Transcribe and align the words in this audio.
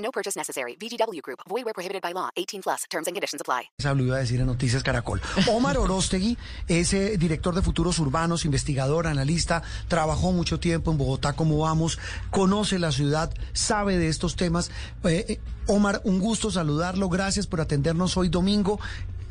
No 0.00 0.10
purchase 0.10 0.36
necessary. 0.36 0.76
VGW 0.76 1.20
Group. 1.22 1.40
Void 1.48 1.64
where 1.64 1.74
prohibited 1.74 2.02
by 2.02 2.12
law. 2.12 2.30
18 2.36 2.62
plus. 2.62 2.84
Terms 2.90 3.06
and 3.06 3.14
conditions 3.14 3.40
apply. 3.40 3.70
Iba 3.78 4.16
a 4.16 4.20
decir 4.20 4.40
en 4.40 4.46
Noticias 4.46 4.82
Caracol. 4.82 5.20
Omar 5.48 5.78
Orostegui 5.78 6.36
es 6.68 6.92
eh, 6.94 7.16
director 7.18 7.54
de 7.54 7.62
Futuros 7.62 7.98
Urbanos, 7.98 8.44
investigador, 8.44 9.06
analista, 9.06 9.62
trabajó 9.88 10.32
mucho 10.32 10.58
tiempo 10.58 10.90
en 10.90 10.98
Bogotá 10.98 11.34
como 11.34 11.58
vamos, 11.58 11.98
conoce 12.30 12.78
la 12.78 12.92
ciudad, 12.92 13.32
sabe 13.52 13.98
de 13.98 14.08
estos 14.08 14.36
temas. 14.36 14.70
Eh, 15.04 15.24
eh, 15.28 15.40
Omar, 15.66 16.00
un 16.04 16.18
gusto 16.18 16.50
saludarlo. 16.50 17.08
Gracias 17.08 17.46
por 17.46 17.60
atendernos 17.60 18.16
hoy 18.16 18.28
domingo. 18.28 18.80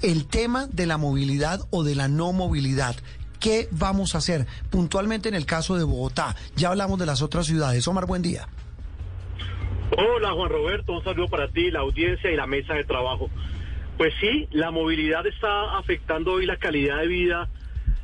El 0.01 0.27
tema 0.27 0.67
de 0.67 0.85
la 0.85 0.97
movilidad 0.97 1.61
o 1.71 1.83
de 1.83 1.95
la 1.95 2.07
no 2.07 2.31
movilidad. 2.31 2.95
¿Qué 3.39 3.67
vamos 3.71 4.15
a 4.15 4.19
hacer 4.19 4.47
puntualmente 4.69 5.29
en 5.29 5.35
el 5.35 5.45
caso 5.45 5.77
de 5.77 5.83
Bogotá? 5.83 6.35
Ya 6.55 6.69
hablamos 6.69 6.99
de 6.99 7.05
las 7.05 7.21
otras 7.21 7.47
ciudades. 7.47 7.87
Omar, 7.87 8.05
buen 8.05 8.21
día. 8.21 8.47
Hola 9.97 10.33
Juan 10.33 10.49
Roberto, 10.49 10.93
un 10.93 11.03
saludo 11.03 11.27
para 11.29 11.47
ti, 11.47 11.71
la 11.71 11.79
audiencia 11.79 12.29
y 12.29 12.35
la 12.35 12.45
mesa 12.45 12.75
de 12.75 12.83
trabajo. 12.83 13.31
Pues 13.97 14.13
sí, 14.21 14.47
la 14.51 14.69
movilidad 14.69 15.25
está 15.25 15.79
afectando 15.79 16.33
hoy 16.33 16.45
la 16.45 16.57
calidad 16.57 16.99
de 16.99 17.07
vida 17.07 17.49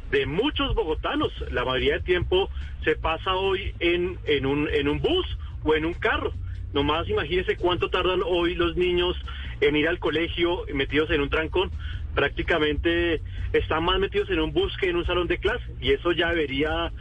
de 0.10 0.26
muchos 0.26 0.74
bogotanos. 0.74 1.32
La 1.52 1.64
mayoría 1.64 1.94
del 1.94 2.04
tiempo 2.04 2.50
se 2.84 2.96
pasa 2.96 3.36
hoy 3.36 3.76
en, 3.80 4.18
en, 4.26 4.48
un, 4.48 4.68
en 4.68 4.90
un 4.90 5.00
bus 5.00 5.38
o 5.64 5.76
en 5.76 5.86
un 5.86 5.94
carro. 5.94 6.34
Nomás 6.74 7.08
imagínense 7.08 7.56
cuánto 7.56 7.92
tardan 7.92 8.22
hoy 8.26 8.56
los 8.56 8.76
niños 8.76 9.16
en 9.62 9.76
ir 9.76 9.88
al 9.88 10.00
colegio 10.00 10.64
metidos 10.74 11.12
en 11.12 11.22
un 11.22 11.30
trancón. 11.30 11.70
Prácticamente 12.16 13.22
están 13.54 13.84
más 13.84 14.00
metidos 14.00 14.32
en 14.32 14.40
un 14.40 14.52
bus 14.52 14.76
que 14.78 14.90
en 14.90 14.96
un 14.96 15.06
salón 15.06 15.28
de 15.28 15.38
clase. 15.38 15.66
Y 15.80 15.92
eso 15.92 16.14
ya 16.14 16.30
debería 16.30 16.92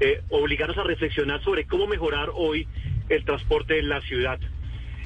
eh, 0.00 0.22
obligarnos 0.30 0.78
a 0.78 0.82
reflexionar 0.84 1.44
sobre 1.44 1.66
cómo 1.66 1.86
mejorar 1.86 2.30
hoy 2.32 2.66
el 3.10 3.24
transporte 3.24 3.78
en 3.78 3.88
la 3.88 4.00
ciudad. 4.02 4.38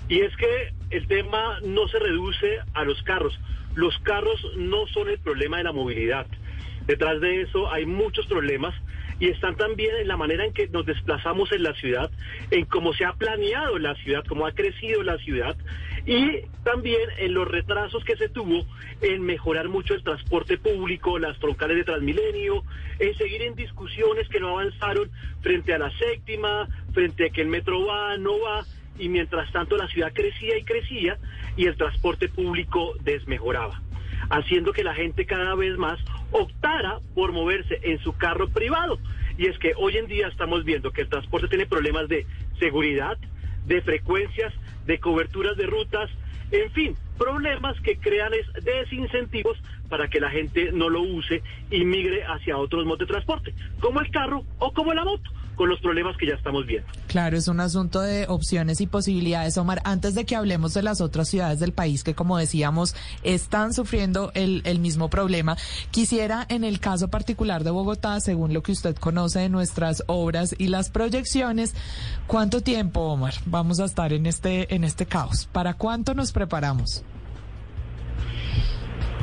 Y 0.08 0.20
es 0.20 0.36
que 0.36 0.72
el 0.90 1.08
tema 1.08 1.58
no 1.64 1.88
se 1.88 1.98
reduce 1.98 2.58
a 2.74 2.84
los 2.84 3.02
carros. 3.02 3.38
Los 3.74 3.98
carros 4.00 4.40
no 4.56 4.86
son 4.88 5.08
el 5.08 5.18
problema 5.18 5.58
de 5.58 5.64
la 5.64 5.72
movilidad. 5.72 6.26
Detrás 6.86 7.20
de 7.20 7.42
eso 7.42 7.72
hay 7.72 7.86
muchos 7.86 8.26
problemas 8.26 8.74
y 9.18 9.28
están 9.28 9.56
también 9.56 9.96
en 9.96 10.08
la 10.08 10.16
manera 10.16 10.44
en 10.44 10.52
que 10.52 10.68
nos 10.68 10.84
desplazamos 10.84 11.50
en 11.52 11.62
la 11.62 11.74
ciudad, 11.74 12.10
en 12.50 12.66
cómo 12.66 12.92
se 12.92 13.04
ha 13.04 13.14
planeado 13.14 13.78
la 13.78 13.94
ciudad, 13.96 14.24
cómo 14.28 14.46
ha 14.46 14.52
crecido 14.52 15.02
la 15.02 15.18
ciudad 15.18 15.56
y 16.06 16.42
también 16.64 17.08
en 17.18 17.34
los 17.34 17.48
retrasos 17.48 18.04
que 18.04 18.16
se 18.16 18.28
tuvo 18.28 18.66
en 19.00 19.22
mejorar 19.22 19.68
mucho 19.68 19.94
el 19.94 20.02
transporte 20.02 20.58
público, 20.58 21.18
las 21.18 21.38
troncales 21.38 21.78
de 21.78 21.84
Transmilenio, 21.84 22.62
en 22.98 23.14
seguir 23.16 23.42
en 23.42 23.54
discusiones 23.54 24.28
que 24.28 24.40
no 24.40 24.50
avanzaron 24.50 25.10
frente 25.40 25.72
a 25.72 25.78
la 25.78 25.90
séptima, 25.98 26.68
frente 26.92 27.26
a 27.26 27.30
que 27.30 27.40
el 27.40 27.48
metro 27.48 27.86
va, 27.86 28.16
no 28.18 28.38
va, 28.40 28.64
y 28.98 29.08
mientras 29.08 29.50
tanto 29.52 29.76
la 29.76 29.88
ciudad 29.88 30.12
crecía 30.12 30.58
y 30.58 30.64
crecía 30.64 31.18
y 31.56 31.66
el 31.66 31.76
transporte 31.76 32.28
público 32.28 32.94
desmejoraba 33.02 33.80
haciendo 34.30 34.72
que 34.72 34.84
la 34.84 34.94
gente 34.94 35.26
cada 35.26 35.54
vez 35.54 35.76
más 35.76 36.00
optara 36.30 37.00
por 37.14 37.32
moverse 37.32 37.78
en 37.82 37.98
su 37.98 38.16
carro 38.16 38.48
privado. 38.48 38.98
Y 39.36 39.46
es 39.46 39.58
que 39.58 39.72
hoy 39.76 39.96
en 39.96 40.06
día 40.06 40.28
estamos 40.28 40.64
viendo 40.64 40.92
que 40.92 41.02
el 41.02 41.08
transporte 41.08 41.48
tiene 41.48 41.66
problemas 41.66 42.08
de 42.08 42.26
seguridad, 42.58 43.18
de 43.66 43.82
frecuencias, 43.82 44.52
de 44.86 44.98
coberturas 44.98 45.56
de 45.56 45.66
rutas, 45.66 46.10
en 46.50 46.70
fin, 46.72 46.96
problemas 47.18 47.80
que 47.80 47.96
crean 47.96 48.32
desincentivos 48.62 49.58
para 49.88 50.08
que 50.08 50.20
la 50.20 50.30
gente 50.30 50.72
no 50.72 50.88
lo 50.88 51.02
use 51.02 51.42
y 51.70 51.84
migre 51.84 52.24
hacia 52.24 52.56
otros 52.56 52.84
modos 52.84 53.00
de 53.00 53.06
transporte, 53.06 53.54
como 53.80 54.00
el 54.00 54.10
carro 54.10 54.44
o 54.58 54.72
como 54.72 54.92
la 54.92 55.04
moto 55.04 55.30
con 55.54 55.68
los 55.68 55.80
problemas 55.80 56.16
que 56.16 56.26
ya 56.26 56.34
estamos 56.34 56.66
viendo. 56.66 56.88
Claro, 57.06 57.36
es 57.36 57.48
un 57.48 57.60
asunto 57.60 58.00
de 58.00 58.26
opciones 58.28 58.80
y 58.80 58.86
posibilidades. 58.86 59.56
Omar, 59.58 59.80
antes 59.84 60.14
de 60.14 60.24
que 60.24 60.36
hablemos 60.36 60.74
de 60.74 60.82
las 60.82 61.00
otras 61.00 61.28
ciudades 61.28 61.60
del 61.60 61.72
país 61.72 62.04
que, 62.04 62.14
como 62.14 62.38
decíamos, 62.38 62.94
están 63.22 63.72
sufriendo 63.72 64.32
el, 64.34 64.62
el 64.64 64.78
mismo 64.78 65.10
problema, 65.10 65.56
quisiera, 65.90 66.46
en 66.48 66.64
el 66.64 66.80
caso 66.80 67.08
particular 67.08 67.64
de 67.64 67.70
Bogotá, 67.70 68.20
según 68.20 68.52
lo 68.52 68.62
que 68.62 68.72
usted 68.72 68.96
conoce 68.96 69.40
de 69.40 69.48
nuestras 69.48 70.02
obras 70.06 70.54
y 70.58 70.68
las 70.68 70.90
proyecciones, 70.90 71.74
¿cuánto 72.26 72.60
tiempo, 72.60 73.00
Omar, 73.00 73.34
vamos 73.46 73.80
a 73.80 73.84
estar 73.84 74.12
en 74.12 74.26
este, 74.26 74.74
en 74.74 74.84
este 74.84 75.06
caos? 75.06 75.48
¿Para 75.52 75.74
cuánto 75.74 76.14
nos 76.14 76.32
preparamos? 76.32 77.04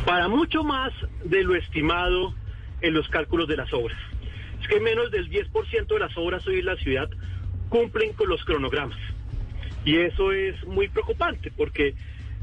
Para 0.06 0.28
mucho 0.28 0.64
más 0.64 0.92
de 1.24 1.44
lo 1.44 1.56
estimado 1.56 2.34
en 2.82 2.94
los 2.94 3.08
cálculos 3.10 3.48
de 3.48 3.58
las 3.58 3.72
obras 3.74 3.98
es 4.62 4.68
que 4.68 4.80
menos 4.80 5.12
del 5.12 5.30
10% 5.30 5.88
de 5.88 6.00
las 6.00 6.16
obras 6.18 6.46
hoy 6.48 6.60
en 6.60 6.66
la 6.66 6.76
ciudad 6.78 7.10
cumplen 7.70 8.14
con 8.14 8.30
los 8.30 8.44
cronogramas. 8.46 9.00
Y 9.84 9.98
eso 9.98 10.32
es 10.32 10.64
muy 10.66 10.88
preocupante 10.88 11.52
porque 11.56 11.96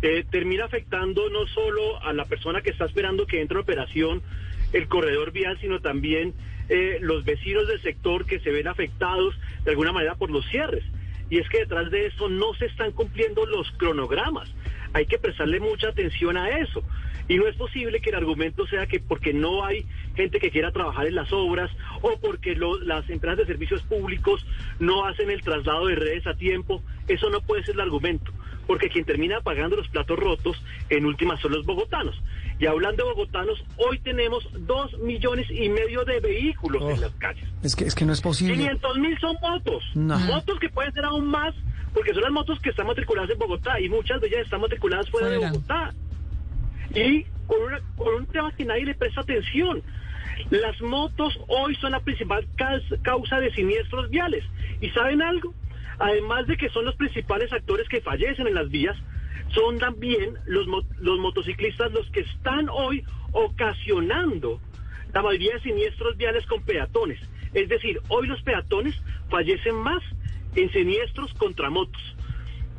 eh, 0.02 0.24
termina 0.30 0.64
afectando 0.64 1.28
no 1.30 1.46
solo 1.46 2.02
a 2.02 2.12
la 2.12 2.24
persona 2.24 2.60
que 2.60 2.70
está 2.70 2.86
esperando 2.86 3.26
que 3.26 3.40
entre 3.40 3.56
en 3.56 3.62
operación 3.62 4.22
el 4.72 4.88
corredor 4.88 5.32
vial, 5.32 5.58
sino 5.60 5.80
también 5.80 6.34
eh, 6.68 6.98
los 7.00 7.24
vecinos 7.24 7.68
del 7.68 7.80
sector 7.82 8.26
que 8.26 8.40
se 8.40 8.50
ven 8.50 8.68
afectados 8.68 9.34
de 9.64 9.70
alguna 9.70 9.92
manera 9.92 10.14
por 10.14 10.30
los 10.30 10.46
cierres. 10.48 10.84
Y 11.30 11.38
es 11.38 11.48
que 11.48 11.58
detrás 11.58 11.90
de 11.90 12.06
eso 12.06 12.28
no 12.28 12.54
se 12.54 12.66
están 12.66 12.92
cumpliendo 12.92 13.46
los 13.46 13.70
cronogramas. 13.72 14.50
Hay 14.92 15.06
que 15.06 15.18
prestarle 15.18 15.60
mucha 15.60 15.88
atención 15.88 16.36
a 16.36 16.48
eso. 16.58 16.82
Y 17.28 17.36
no 17.36 17.46
es 17.46 17.56
posible 17.56 18.00
que 18.00 18.08
el 18.08 18.16
argumento 18.16 18.66
sea 18.66 18.86
que 18.86 19.00
porque 19.00 19.34
no 19.34 19.64
hay 19.64 19.84
gente 20.16 20.40
que 20.40 20.50
quiera 20.50 20.72
trabajar 20.72 21.06
en 21.06 21.14
las 21.14 21.30
obras 21.30 21.70
o 22.00 22.18
porque 22.20 22.56
las 22.56 23.08
empresas 23.10 23.38
de 23.38 23.46
servicios 23.46 23.82
públicos 23.82 24.44
no 24.80 25.04
hacen 25.04 25.30
el 25.30 25.42
traslado 25.42 25.86
de 25.86 25.94
redes 25.94 26.26
a 26.26 26.34
tiempo. 26.34 26.82
Eso 27.06 27.28
no 27.28 27.42
puede 27.42 27.64
ser 27.64 27.74
el 27.74 27.82
argumento, 27.82 28.32
porque 28.66 28.88
quien 28.88 29.04
termina 29.04 29.40
pagando 29.42 29.76
los 29.76 29.88
platos 29.88 30.18
rotos 30.18 30.56
en 30.88 31.04
últimas 31.04 31.38
son 31.40 31.52
los 31.52 31.66
bogotanos. 31.66 32.18
Y 32.58 32.66
hablando 32.66 33.04
de 33.04 33.12
bogotanos, 33.12 33.62
hoy 33.76 33.98
tenemos 34.00 34.48
dos 34.66 34.98
millones 34.98 35.46
y 35.50 35.68
medio 35.68 36.04
de 36.04 36.20
vehículos 36.20 36.82
en 36.94 37.00
las 37.00 37.12
calles. 37.12 37.44
Es 37.62 37.76
que, 37.76 37.84
es 37.84 37.94
que 37.94 38.04
no 38.04 38.12
es 38.14 38.20
posible. 38.20 38.54
500 38.54 38.98
mil 38.98 39.18
son 39.20 39.36
motos. 39.40 39.84
Motos 39.94 40.58
que 40.58 40.68
pueden 40.70 40.92
ser 40.92 41.04
aún 41.04 41.26
más, 41.26 41.54
porque 41.98 42.14
son 42.14 42.22
las 42.22 42.30
motos 42.30 42.60
que 42.60 42.70
están 42.70 42.86
matriculadas 42.86 43.28
en 43.28 43.38
Bogotá 43.40 43.80
y 43.80 43.88
muchas 43.88 44.20
de 44.20 44.28
ellas 44.28 44.42
están 44.42 44.60
matriculadas 44.60 45.10
fuera, 45.10 45.30
de 45.30 45.38
Bogotá. 45.38 45.92
Y 46.94 47.24
con, 47.48 47.58
con 47.96 48.14
un 48.14 48.26
tema 48.26 48.52
que 48.52 48.64
nadie 48.64 48.84
le 48.84 48.94
presta 48.94 49.22
atención. 49.22 49.82
Las 50.50 50.80
motos 50.80 51.36
hoy 51.48 51.74
son 51.74 51.90
la 51.90 51.98
principal 51.98 52.46
causa 53.02 53.40
de 53.40 53.52
siniestros 53.52 54.10
viales. 54.10 54.44
¿Y 54.80 54.90
saben 54.90 55.22
algo? 55.22 55.52
Además 55.98 56.46
de 56.46 56.56
que 56.56 56.68
son 56.68 56.84
los 56.84 56.94
principales 56.94 57.52
actores 57.52 57.88
que 57.88 58.00
fallecen 58.00 58.46
en 58.46 58.54
las 58.54 58.70
vías, 58.70 58.96
son 59.48 59.80
también 59.80 60.38
los, 60.46 60.68
los 61.00 61.18
motociclistas 61.18 61.90
los 61.90 62.08
que 62.10 62.20
están 62.20 62.68
hoy 62.68 63.02
ocasionando 63.32 64.60
la 65.12 65.20
mayoría 65.20 65.54
de 65.54 65.62
siniestros 65.62 66.16
viales 66.16 66.46
con 66.46 66.62
peatones. 66.62 67.18
Es 67.54 67.68
decir, 67.68 68.00
hoy 68.06 68.28
los 68.28 68.40
peatones 68.42 68.94
fallecen 69.30 69.74
más 69.74 70.00
en 70.54 70.70
siniestros 70.70 71.32
contra 71.34 71.70
motos. 71.70 72.02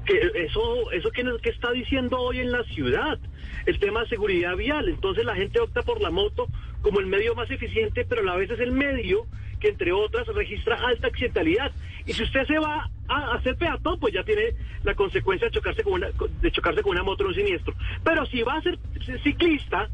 Que 0.06 0.20
eso 0.46 0.92
eso 0.92 1.12
que, 1.12 1.24
que 1.42 1.50
está 1.50 1.72
diciendo 1.72 2.20
hoy 2.20 2.40
en 2.40 2.52
la 2.52 2.64
ciudad, 2.64 3.20
el 3.66 3.80
tema 3.80 4.02
de 4.02 4.10
seguridad 4.10 4.56
vial. 4.56 4.90
Entonces 4.90 5.26
la 5.26 5.36
gente 5.36 5.60
opta 5.60 5.82
por 5.82 6.02
la 6.02 6.10
moto 6.10 6.48
como 6.82 7.00
el 7.00 7.08
medio 7.08 7.36
más 7.36 7.50
eficiente, 7.52 8.06
pero 8.06 8.22
a 8.22 8.26
la 8.26 8.36
vez 8.36 8.50
es 8.50 8.60
el 8.60 8.72
medio 8.72 9.28
que 9.60 9.70
entre 9.70 9.92
otras 9.92 10.28
registra 10.28 10.76
alta 10.76 11.08
accidentalidad. 11.08 11.72
Y 12.06 12.14
si 12.14 12.24
usted 12.24 12.46
se 12.48 12.58
va 12.58 12.90
a 13.08 13.34
hacer 13.34 13.56
peatón, 13.58 14.00
pues 14.00 14.14
ya 14.14 14.24
tiene 14.24 14.56
la 14.84 14.96
consecuencia 14.96 15.48
de 15.48 15.54
chocarse 15.54 15.84
con 15.84 15.94
una, 15.94 16.10
de 16.42 16.52
chocarse 16.52 16.82
con 16.82 16.92
una 16.92 17.04
moto 17.04 17.24
en 17.24 17.30
un 17.30 17.36
siniestro. 17.36 17.76
Pero 18.04 18.26
si 18.26 18.42
va 18.42 18.56
a 18.56 18.62
ser 18.62 18.80
ciclista, 19.24 19.90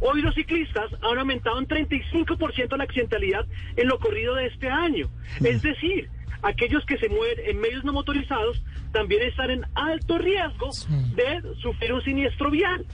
hoy 0.00 0.20
los 0.20 0.34
ciclistas 0.34 0.92
han 1.02 1.18
aumentado 1.18 1.58
un 1.58 1.66
35% 1.66 2.76
la 2.76 2.84
accidentalidad 2.84 3.46
en 3.76 3.88
lo 3.88 3.98
corrido 3.98 4.34
de 4.34 4.46
este 4.46 4.68
año. 4.68 5.08
Es 5.42 5.62
decir, 5.62 6.10
aquellos 6.42 6.84
que 6.86 6.98
se 6.98 7.08
mueven 7.08 7.38
en 7.46 7.60
medios 7.60 7.84
no 7.84 7.92
motorizados 7.92 8.62
también 8.92 9.22
están 9.22 9.50
en 9.50 9.64
alto 9.74 10.18
riesgo 10.18 10.70
de 11.14 11.42
sufrir 11.60 11.92
un 11.92 12.02
siniestro 12.02 12.50
vial. 12.50 12.84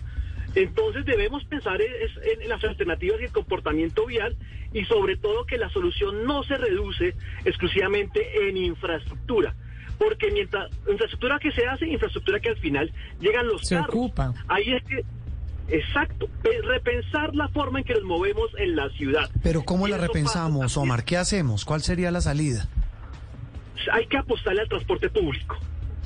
Entonces 0.55 1.05
debemos 1.07 1.45
pensar 1.47 1.81
en, 1.81 2.49
las 2.49 2.63
alternativas 2.63 3.21
y 3.21 3.25
el 3.25 3.33
comportamiento 3.33 4.05
vial 4.07 4.37
y 4.75 4.85
sobre 4.85 5.17
todo 5.17 5.45
que 5.47 5.57
la 5.57 5.71
solución 5.71 6.25
no 6.27 6.43
se 6.43 6.57
reduce 6.59 7.15
exclusivamente 7.45 8.49
en 8.49 8.57
infraestructura, 8.57 9.55
Porque 9.99 10.31
mientras 10.31 10.71
infraestructura 10.91 11.39
que 11.39 11.53
se 11.53 11.67
hace, 11.67 11.87
infraestructura 11.87 12.41
que 12.41 12.51
al 12.51 12.57
final 12.59 12.93
llegan 13.21 13.47
los 13.47 13.63
Se 13.63 13.77
carros. 13.77 13.91
ocupa. 13.91 14.35
Ahí 14.49 14.73
es 14.75 14.83
que, 14.85 15.05
exacto, 15.69 16.29
pe- 16.43 16.61
repensar 16.63 17.35
la 17.35 17.49
forma 17.49 17.79
en 17.81 17.85
que 17.85 17.95
nos 17.95 18.03
movemos 18.05 18.51
en 18.59 18.77
la 18.77 18.89
ciudad. 18.91 19.31
Pero 19.43 19.63
¿cómo 19.63 19.87
Y 19.89 19.91
la 19.91 19.99
repensamos. 19.99 20.77
Omar? 20.77 21.05
¿Qué 21.05 21.17
hacemos? 21.17 21.65
¿Cuál 21.65 21.83
sería 21.83 22.11
la 22.11 22.21
salida? 22.21 22.69
Hay 23.91 24.07
que 24.07 24.19
apostarle 24.19 24.63
al 24.63 24.69
transporte 24.69 25.09
público. 25.11 25.57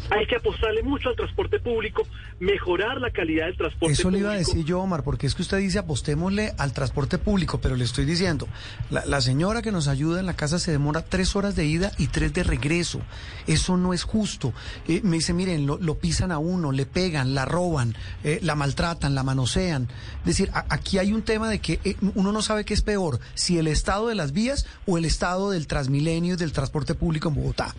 Hay 0.09 0.25
que 0.27 0.37
apostarle 0.37 0.83
mucho 0.85 1.09
al 1.09 1.17
transporte 1.17 1.59
público, 1.59 2.07
mejorar 2.39 3.01
la 3.01 3.11
calidad 3.11 3.47
del 3.47 3.57
transporte 3.57 3.93
Eso 3.93 4.03
le 4.11 4.19
público. 4.19 4.25
iba 4.27 4.33
a 4.35 4.39
decir 4.39 4.65
yo, 4.65 4.81
Omar, 4.81 5.03
porque 5.03 5.27
es 5.27 5.35
que 5.35 5.43
usted 5.43 5.59
dice 5.59 5.81
apostémosle 5.81 6.55
al 6.59 6.73
transporte 6.73 7.19
público, 7.19 7.61
pero 7.61 7.75
le 7.75 7.85
estoy 7.85 8.05
diciendo, 8.05 8.47
la, 8.91 9.05
la 9.05 9.21
señora 9.21 9.63
que 9.63 9.73
nos 9.73 9.89
ayuda 9.89 10.21
en 10.21 10.27
la 10.27 10.35
casa 10.37 10.61
se 10.61 10.71
demora 10.71 11.03
tres 11.05 11.35
horas 11.35 11.57
de 11.57 11.65
ida 11.67 11.91
y 11.99 12.07
tres 12.07 12.33
de 12.33 12.45
regreso. 12.45 13.01
Eso 13.49 13.77
no 13.77 13.93
es 13.93 14.05
justo. 14.05 14.53
Eh, 14.87 15.01
me 15.03 15.17
dice, 15.17 15.33
miren, 15.33 15.67
lo, 15.67 15.77
lo 15.79 15.97
pisan 15.99 16.31
a 16.31 16.39
uno, 16.39 16.71
le 16.71 16.87
pegan, 16.87 17.35
la 17.35 17.45
roban, 17.45 17.97
eh, 18.23 18.39
la 18.43 18.55
maltratan, 18.55 19.15
la 19.17 19.25
manosean. 19.25 19.89
Es 20.21 20.27
decir, 20.27 20.51
a- 20.55 20.67
aquí 20.69 20.99
hay 20.99 21.13
un 21.13 21.23
tema 21.23 21.49
de 21.51 21.59
que 21.59 21.81
eh, 21.85 21.97
uno 22.15 22.31
no 22.31 22.43
sabe 22.43 22.65
qué 22.65 22.75
es 22.75 22.83
peor, 22.83 23.19
si 23.35 23.59
el 23.59 23.67
estado 23.67 24.07
de 24.07 24.15
las 24.15 24.31
vías 24.33 24.67
o 24.87 24.99
el 24.99 25.05
estado 25.05 25.51
del 25.51 25.67
Transmilenio 25.67 26.35
y 26.35 26.37
del 26.37 26.53
transporte 26.53 26.95
público 26.95 27.29
en 27.29 27.35
Bogotá. 27.35 27.75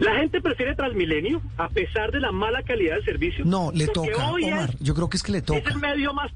La 0.00 0.16
gente 0.16 0.40
prefiere 0.40 0.74
Transmilenio 0.74 1.40
a 1.58 1.68
pesar 1.68 2.10
de 2.10 2.20
la 2.20 2.32
mala 2.32 2.62
calidad 2.62 2.96
del 2.96 3.04
servicio. 3.04 3.44
No, 3.44 3.70
le 3.72 3.86
toca, 3.88 4.08
es- 4.10 4.44
Omar. 4.46 4.74
Yo 4.80 4.94
creo 4.94 5.08
que 5.08 5.16
es 5.16 5.22
que 5.22 5.32
le 5.32 5.38
Es 5.38 5.44
toca. 5.44 5.70
el 5.70 5.78
medio 5.78 6.12
más 6.14 6.30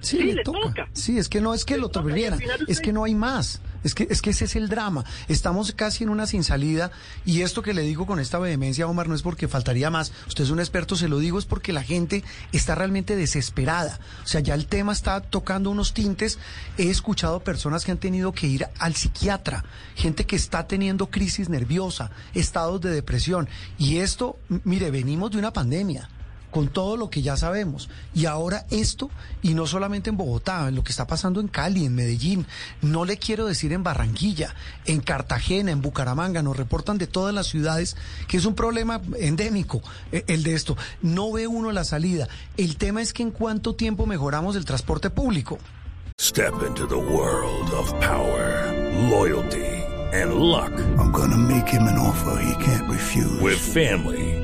Sí, 0.00 0.18
Sí, 0.18 0.22
le, 0.24 0.34
le 0.34 0.42
toca. 0.42 0.60
toca. 0.60 0.88
Sí, 0.92 1.16
es 1.18 1.28
que 1.30 1.40
no 1.40 1.54
es 1.54 1.64
que 1.64 1.74
Le 1.76 1.80
lo 1.80 1.88
toca, 1.88 2.08
tuvieran, 2.08 2.38
es 2.68 2.80
que 2.80 2.92
no 2.92 3.04
hay 3.04 3.14
más. 3.14 3.62
Es 3.84 3.94
que, 3.94 4.06
es 4.10 4.22
que 4.22 4.30
ese 4.30 4.46
es 4.46 4.56
el 4.56 4.68
drama. 4.68 5.04
Estamos 5.28 5.72
casi 5.72 6.04
en 6.04 6.10
una 6.10 6.26
sin 6.26 6.42
salida 6.42 6.90
y 7.24 7.42
esto 7.42 7.62
que 7.62 7.74
le 7.74 7.82
digo 7.82 8.06
con 8.06 8.18
esta 8.18 8.38
vehemencia, 8.38 8.86
Omar, 8.86 9.08
no 9.08 9.14
es 9.14 9.22
porque 9.22 9.46
faltaría 9.46 9.90
más. 9.90 10.12
Usted 10.26 10.44
es 10.44 10.50
un 10.50 10.58
experto, 10.58 10.96
se 10.96 11.08
lo 11.08 11.18
digo, 11.18 11.38
es 11.38 11.44
porque 11.44 11.72
la 11.72 11.82
gente 11.82 12.24
está 12.52 12.74
realmente 12.74 13.14
desesperada. 13.14 14.00
O 14.24 14.26
sea, 14.26 14.40
ya 14.40 14.54
el 14.54 14.66
tema 14.66 14.92
está 14.92 15.20
tocando 15.20 15.70
unos 15.70 15.94
tintes. 15.94 16.38
He 16.78 16.88
escuchado 16.88 17.44
personas 17.44 17.84
que 17.84 17.92
han 17.92 17.98
tenido 17.98 18.32
que 18.32 18.46
ir 18.46 18.66
al 18.78 18.94
psiquiatra, 18.94 19.64
gente 19.94 20.24
que 20.24 20.36
está 20.36 20.66
teniendo 20.66 21.10
crisis 21.10 21.48
nerviosa, 21.48 22.10
estados 22.32 22.80
de 22.80 22.90
depresión. 22.90 23.48
Y 23.78 23.98
esto, 23.98 24.38
mire, 24.64 24.90
venimos 24.90 25.30
de 25.30 25.38
una 25.38 25.52
pandemia 25.52 26.08
con 26.54 26.68
todo 26.68 26.96
lo 26.96 27.10
que 27.10 27.20
ya 27.20 27.36
sabemos. 27.36 27.90
Y 28.14 28.26
ahora 28.26 28.64
esto, 28.70 29.10
y 29.42 29.54
no 29.54 29.66
solamente 29.66 30.08
en 30.08 30.16
Bogotá, 30.16 30.68
en 30.68 30.76
lo 30.76 30.84
que 30.84 30.92
está 30.92 31.04
pasando 31.04 31.40
en 31.40 31.48
Cali, 31.48 31.84
en 31.84 31.96
Medellín, 31.96 32.46
no 32.80 33.04
le 33.04 33.16
quiero 33.16 33.46
decir 33.46 33.72
en 33.72 33.82
Barranquilla, 33.82 34.54
en 34.86 35.00
Cartagena, 35.00 35.72
en 35.72 35.82
Bucaramanga, 35.82 36.44
nos 36.44 36.56
reportan 36.56 36.96
de 36.96 37.08
todas 37.08 37.34
las 37.34 37.48
ciudades 37.48 37.96
que 38.28 38.36
es 38.36 38.44
un 38.44 38.54
problema 38.54 39.02
endémico 39.18 39.82
eh, 40.12 40.22
el 40.28 40.44
de 40.44 40.54
esto. 40.54 40.76
No 41.02 41.32
ve 41.32 41.48
uno 41.48 41.72
la 41.72 41.82
salida. 41.82 42.28
El 42.56 42.76
tema 42.76 43.02
es 43.02 43.12
que 43.12 43.24
en 43.24 43.32
cuánto 43.32 43.74
tiempo 43.74 44.06
mejoramos 44.06 44.54
el 44.54 44.64
transporte 44.64 45.10
público. 45.10 45.58
Step 46.20 46.54
into 46.64 46.86
the 46.86 46.94
world 46.94 47.68
of 47.72 47.92
power, 47.98 48.72
loyalty, 49.10 49.66
and 50.12 50.34
luck. 50.34 50.70
I'm 51.00 51.10
gonna 51.10 51.36
make 51.36 51.66
him 51.66 51.88
an 51.88 51.98
offer 51.98 52.40
he 52.40 52.64
can't 52.64 52.88
refuse. 52.88 53.40
With 53.40 53.58
family, 53.58 54.43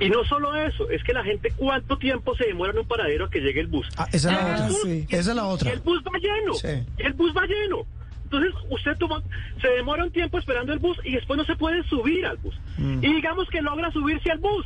Y 0.00 0.08
no 0.08 0.24
solo 0.24 0.54
eso, 0.54 0.88
es 0.90 1.02
que 1.04 1.12
la 1.12 1.22
gente 1.24 1.52
cuánto 1.56 1.96
tiempo 1.98 2.34
se 2.36 2.46
demora 2.46 2.72
en 2.72 2.78
un 2.78 2.86
paradero 2.86 3.26
a 3.26 3.30
que 3.30 3.40
llegue 3.40 3.60
el 3.60 3.66
bus. 3.68 3.88
Ah, 3.96 4.08
esa 4.12 4.30
es 4.30 4.36
la 4.36 4.54
otra. 4.54 4.68
sí. 4.82 5.06
Esa 5.10 5.30
es 5.30 5.36
la 5.36 5.42
Y 5.42 5.46
otra. 5.46 5.72
el 5.72 5.80
bus 5.80 6.02
va 6.02 6.18
lleno. 6.18 6.54
Sí. 6.54 6.68
Y 6.98 7.02
el 7.02 7.12
bus 7.12 7.32
va 7.36 7.46
lleno. 7.46 7.84
Entonces 8.24 8.52
usted 8.70 8.96
toma, 8.98 9.22
se 9.60 9.68
demora 9.68 10.04
un 10.04 10.10
tiempo 10.10 10.38
esperando 10.38 10.72
el 10.72 10.78
bus 10.78 10.96
y 11.04 11.12
después 11.12 11.36
no 11.36 11.44
se 11.44 11.54
puede 11.56 11.82
subir 11.84 12.24
al 12.26 12.38
bus. 12.38 12.54
Mm. 12.78 13.04
Y 13.04 13.14
digamos 13.14 13.48
que 13.50 13.60
logra 13.60 13.90
subirse 13.92 14.30
al 14.30 14.38
bus. 14.38 14.64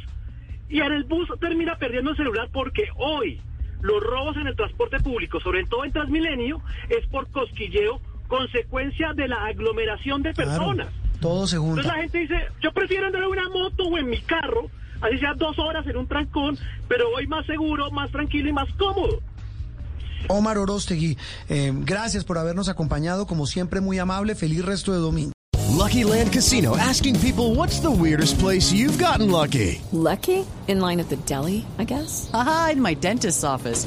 Y 0.69 0.81
en 0.81 0.93
el 0.93 1.05
bus 1.05 1.29
termina 1.41 1.77
perdiendo 1.77 2.11
el 2.13 2.17
celular 2.17 2.49
porque 2.53 2.85
hoy 2.97 3.41
los 3.83 4.03
robos 4.03 4.37
en 4.37 4.47
el 4.47 4.57
transporte 4.57 4.99
público, 5.01 5.41
sobre 5.41 5.65
todo 5.65 5.85
en 5.85 5.93
Transmilenio, 5.93 6.61
es 6.89 7.07
por 7.09 7.29
cosquilleo, 7.31 8.01
consecuencia 8.29 9.13
de 9.15 9.29
la 9.29 9.47
aglomeración 9.47 10.23
de 10.23 10.33
Claro, 10.33 10.51
personas. 10.51 10.89
todo 11.21 11.47
se 11.47 11.57
Entonces 11.57 11.87
la 11.87 11.95
gente 11.95 12.19
dice, 12.19 12.37
yo 12.61 12.73
prefiero 12.73 13.07
andar 13.07 13.23
en 13.23 13.29
una 13.29 13.49
moto 13.49 13.85
o 13.85 13.99
en 13.99 14.09
mi 14.09 14.19
carro, 14.21 14.71
así 15.07 15.19
sea 15.19 15.35
dos 15.35 15.59
horas 15.59 15.87
en 15.87 15.97
un 15.97 16.07
trancón, 16.07 16.59
pero 16.89 17.11
voy 17.11 17.27
más 17.27 17.47
seguro, 17.47 17.91
más 17.91 18.11
tranquilo 18.11 18.49
y 18.49 18.53
más 18.53 18.69
cómodo. 18.79 19.21
Omar 20.29 20.59
Orostegui, 20.59 21.17
eh, 21.49 21.73
gracias 21.75 22.25
por 22.25 22.39
habernos 22.39 22.69
acompañado, 22.69 23.27
como 23.27 23.47
siempre 23.47 23.81
muy 23.81 23.99
amable, 23.99 24.35
feliz 24.35 24.65
resto 24.65 24.93
de 24.93 24.99
domingo. 24.99 25.33
Lucky 25.77 26.05
Land 26.05 26.33
Casino 26.33 26.75
asking 26.77 27.17
people 27.21 27.55
what's 27.55 27.81
the 27.81 27.91
weirdest 27.91 28.39
place 28.39 28.73
you've 28.73 28.99
gotten 28.99 29.31
lucky? 29.31 29.81
Lucky? 29.93 30.45
In 30.69 30.81
line 30.81 31.01
at 31.01 31.09
the 31.09 31.17
deli, 31.27 31.65
I 31.79 31.85
guess? 31.85 32.31
Aha, 32.33 32.71
in 32.73 32.83
my 32.83 32.95
dentist's 32.95 33.45
office. 33.45 33.87